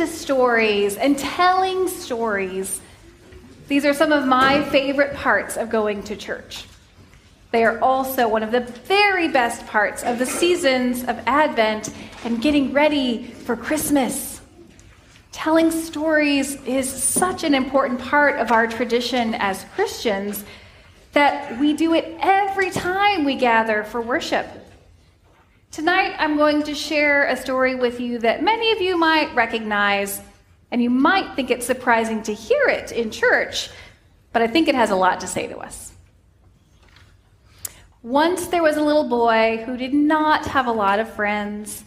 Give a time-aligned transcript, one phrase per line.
[0.00, 2.80] To stories and telling stories,
[3.68, 6.64] these are some of my favorite parts of going to church.
[7.50, 11.92] They are also one of the very best parts of the seasons of Advent
[12.24, 14.40] and getting ready for Christmas.
[15.32, 20.44] Telling stories is such an important part of our tradition as Christians
[21.12, 24.46] that we do it every time we gather for worship.
[25.80, 30.20] Tonight, I'm going to share a story with you that many of you might recognize,
[30.70, 33.70] and you might think it's surprising to hear it in church,
[34.34, 35.92] but I think it has a lot to say to us.
[38.02, 41.82] Once there was a little boy who did not have a lot of friends.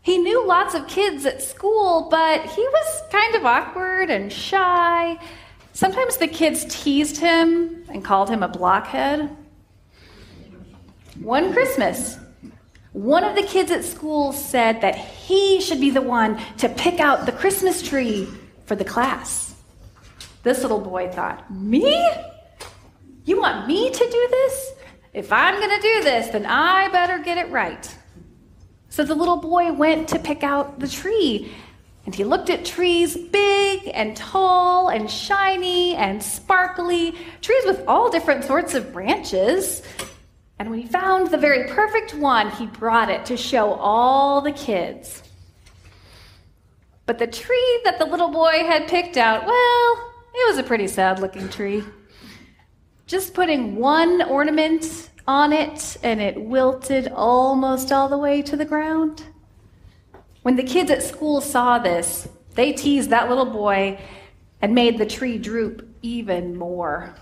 [0.00, 5.18] He knew lots of kids at school, but he was kind of awkward and shy.
[5.72, 9.36] Sometimes the kids teased him and called him a blockhead.
[11.18, 12.18] One Christmas,
[12.94, 17.00] one of the kids at school said that he should be the one to pick
[17.00, 18.28] out the Christmas tree
[18.66, 19.56] for the class.
[20.44, 22.08] This little boy thought, Me?
[23.24, 24.72] You want me to do this?
[25.12, 27.98] If I'm going to do this, then I better get it right.
[28.90, 31.52] So the little boy went to pick out the tree,
[32.06, 38.08] and he looked at trees big and tall and shiny and sparkly, trees with all
[38.08, 39.82] different sorts of branches.
[40.58, 44.52] And when he found the very perfect one, he brought it to show all the
[44.52, 45.22] kids.
[47.06, 50.86] But the tree that the little boy had picked out, well, it was a pretty
[50.86, 51.82] sad looking tree.
[53.06, 58.64] Just putting one ornament on it, and it wilted almost all the way to the
[58.64, 59.24] ground.
[60.42, 63.98] When the kids at school saw this, they teased that little boy
[64.62, 67.14] and made the tree droop even more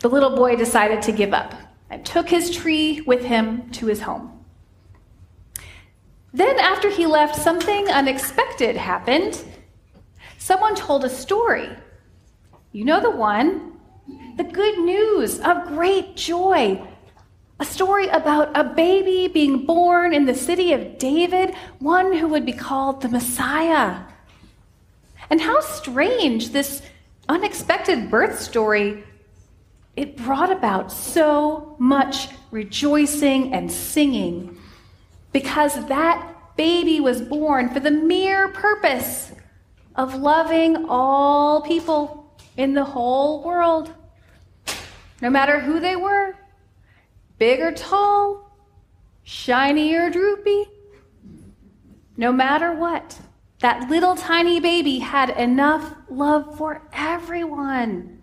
[0.00, 1.54] the little boy decided to give up
[1.88, 4.44] and took his tree with him to his home.
[6.32, 9.42] Then, after he left, something unexpected happened.
[10.38, 11.68] Someone told a story.
[12.72, 13.70] You know the one
[14.36, 16.82] the good news of great joy.
[17.58, 22.46] A story about a baby being born in the city of David, one who would
[22.46, 24.00] be called the Messiah.
[25.28, 26.80] And how strange this
[27.28, 29.04] unexpected birth story
[29.96, 34.58] it brought about so much rejoicing and singing
[35.32, 39.32] because that baby was born for the mere purpose
[39.96, 43.92] of loving all people in the whole world,
[45.20, 46.34] no matter who they were
[47.40, 48.54] big or tall,
[49.22, 50.66] shiny or droopy.
[52.16, 53.18] No matter what,
[53.60, 58.19] that little tiny baby had enough love for everyone.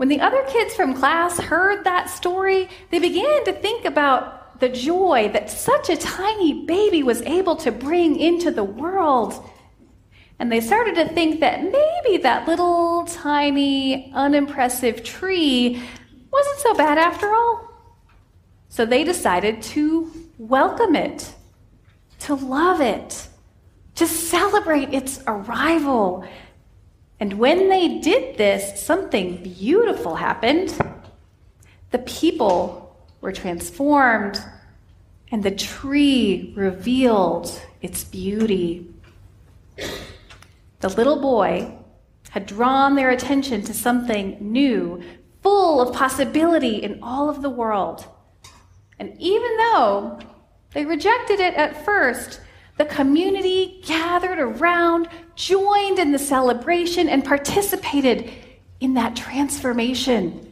[0.00, 4.70] When the other kids from class heard that story, they began to think about the
[4.70, 9.46] joy that such a tiny baby was able to bring into the world.
[10.38, 15.82] And they started to think that maybe that little tiny, unimpressive tree
[16.32, 17.70] wasn't so bad after all.
[18.70, 21.30] So they decided to welcome it,
[22.20, 23.28] to love it,
[23.96, 26.24] to celebrate its arrival,
[27.20, 30.74] and when they did this, something beautiful happened.
[31.90, 34.42] The people were transformed,
[35.30, 38.88] and the tree revealed its beauty.
[40.80, 41.74] The little boy
[42.30, 45.02] had drawn their attention to something new,
[45.42, 48.06] full of possibility in all of the world.
[48.98, 50.20] And even though
[50.72, 52.40] they rejected it at first,
[52.80, 58.32] the community gathered around, joined in the celebration, and participated
[58.80, 60.50] in that transformation,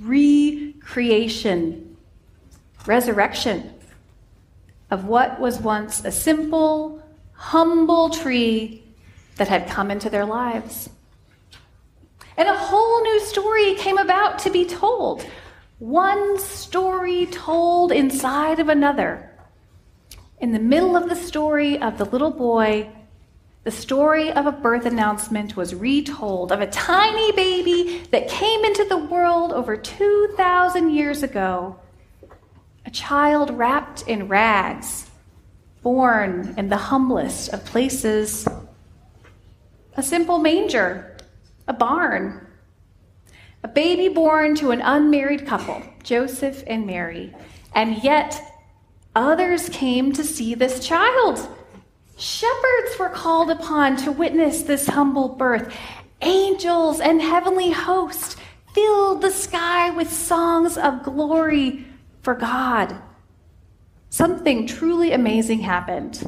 [0.00, 1.96] recreation,
[2.84, 3.72] resurrection
[4.90, 7.00] of what was once a simple,
[7.34, 8.82] humble tree
[9.36, 10.90] that had come into their lives.
[12.36, 15.24] And a whole new story came about to be told.
[15.78, 19.30] One story told inside of another
[20.40, 22.90] in the middle of the story of the little boy,
[23.64, 28.84] the story of a birth announcement was retold of a tiny baby that came into
[28.84, 31.76] the world over 2,000 years ago.
[32.84, 35.10] A child wrapped in rags,
[35.82, 38.46] born in the humblest of places.
[39.96, 41.16] A simple manger,
[41.66, 42.46] a barn.
[43.64, 47.34] A baby born to an unmarried couple, Joseph and Mary,
[47.74, 48.55] and yet
[49.16, 51.38] Others came to see this child.
[52.18, 55.74] Shepherds were called upon to witness this humble birth.
[56.20, 58.36] Angels and heavenly hosts
[58.74, 61.86] filled the sky with songs of glory
[62.20, 62.94] for God.
[64.10, 66.22] Something truly amazing happened.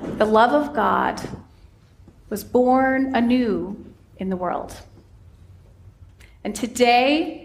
[0.00, 1.20] the love of God
[2.30, 3.76] was born anew
[4.16, 4.74] in the world.
[6.44, 7.39] And today,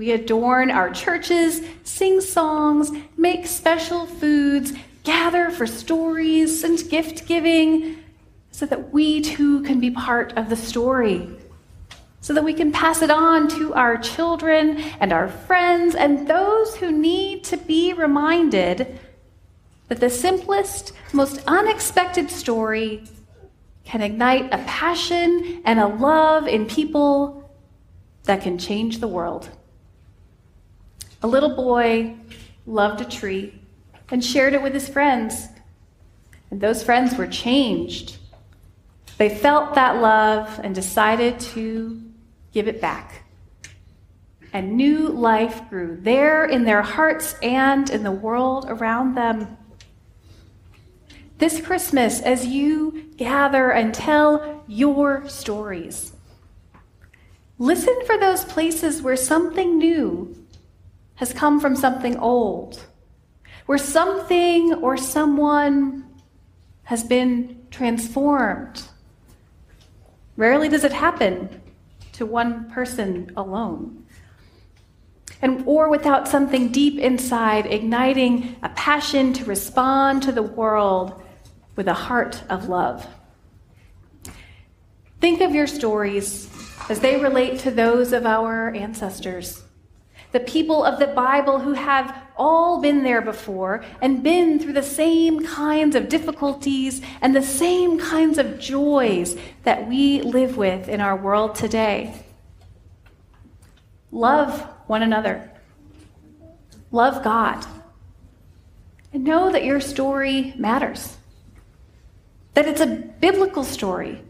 [0.00, 7.98] we adorn our churches, sing songs, make special foods, gather for stories and gift giving,
[8.50, 11.28] so that we too can be part of the story,
[12.22, 16.74] so that we can pass it on to our children and our friends and those
[16.76, 18.98] who need to be reminded
[19.88, 23.04] that the simplest, most unexpected story
[23.84, 27.52] can ignite a passion and a love in people
[28.24, 29.50] that can change the world.
[31.22, 32.16] A little boy
[32.66, 33.60] loved a tree
[34.10, 35.48] and shared it with his friends.
[36.50, 38.16] And those friends were changed.
[39.18, 42.00] They felt that love and decided to
[42.52, 43.24] give it back.
[44.52, 49.58] And new life grew there in their hearts and in the world around them.
[51.38, 56.14] This Christmas, as you gather and tell your stories,
[57.58, 60.39] listen for those places where something new
[61.20, 62.80] has come from something old
[63.66, 66.02] where something or someone
[66.84, 68.82] has been transformed.
[70.38, 71.60] Rarely does it happen
[72.14, 74.06] to one person alone.
[75.42, 81.22] And or without something deep inside igniting a passion to respond to the world
[81.76, 83.06] with a heart of love.
[85.20, 86.48] Think of your stories
[86.88, 89.62] as they relate to those of our ancestors
[90.32, 94.82] the people of the Bible who have all been there before and been through the
[94.82, 101.00] same kinds of difficulties and the same kinds of joys that we live with in
[101.00, 102.24] our world today.
[104.12, 105.50] Love one another,
[106.90, 107.64] love God,
[109.12, 111.16] and know that your story matters,
[112.54, 114.22] that it's a biblical story,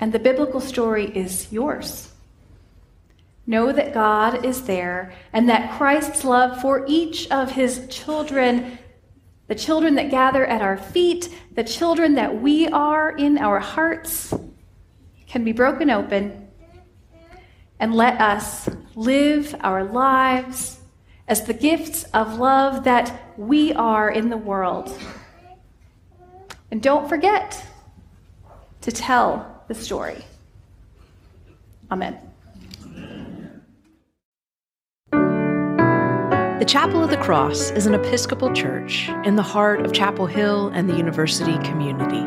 [0.00, 2.12] and the biblical story is yours.
[3.48, 8.78] Know that God is there and that Christ's love for each of his children,
[9.46, 14.34] the children that gather at our feet, the children that we are in our hearts,
[15.26, 16.46] can be broken open.
[17.80, 20.80] And let us live our lives
[21.26, 24.94] as the gifts of love that we are in the world.
[26.70, 27.64] And don't forget
[28.82, 30.22] to tell the story.
[31.90, 32.18] Amen.
[36.58, 40.72] The Chapel of the Cross is an Episcopal church in the heart of Chapel Hill
[40.74, 42.24] and the university community.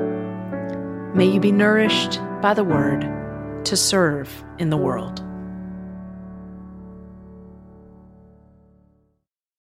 [1.17, 3.01] May you be nourished by the word
[3.65, 5.28] to serve in the world.